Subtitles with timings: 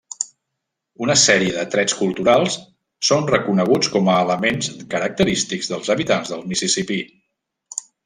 [1.07, 2.57] Una sèrie de trets culturals
[3.11, 7.03] són reconeguts com a elements característics dels habitants del Mississipí.